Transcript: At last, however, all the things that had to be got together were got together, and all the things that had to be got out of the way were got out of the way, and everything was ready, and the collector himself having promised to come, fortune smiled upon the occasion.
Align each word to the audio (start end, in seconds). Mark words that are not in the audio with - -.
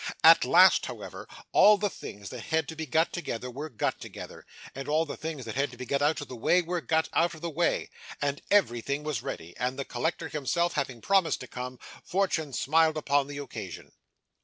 At 0.23 0.45
last, 0.45 0.87
however, 0.87 1.27
all 1.51 1.77
the 1.77 1.87
things 1.87 2.29
that 2.29 2.45
had 2.45 2.67
to 2.69 2.75
be 2.75 2.87
got 2.87 3.13
together 3.13 3.51
were 3.51 3.69
got 3.69 3.99
together, 4.01 4.47
and 4.73 4.87
all 4.87 5.05
the 5.05 5.15
things 5.15 5.45
that 5.45 5.53
had 5.53 5.69
to 5.69 5.77
be 5.77 5.85
got 5.85 6.01
out 6.01 6.21
of 6.21 6.27
the 6.27 6.35
way 6.35 6.63
were 6.63 6.81
got 6.81 7.07
out 7.13 7.35
of 7.35 7.41
the 7.41 7.51
way, 7.51 7.91
and 8.19 8.41
everything 8.49 9.03
was 9.03 9.21
ready, 9.21 9.55
and 9.57 9.77
the 9.77 9.85
collector 9.85 10.27
himself 10.27 10.73
having 10.73 11.01
promised 11.01 11.39
to 11.41 11.47
come, 11.47 11.77
fortune 12.03 12.51
smiled 12.51 12.97
upon 12.97 13.27
the 13.27 13.37
occasion. 13.37 13.91